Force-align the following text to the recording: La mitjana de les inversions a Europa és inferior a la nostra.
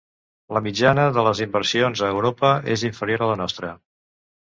La 0.55 0.61
mitjana 0.67 1.03
de 1.19 1.27
les 1.27 1.43
inversions 1.47 2.03
a 2.07 2.11
Europa 2.17 2.57
és 2.79 2.89
inferior 2.93 3.27
a 3.29 3.33
la 3.37 3.41
nostra. 3.47 3.75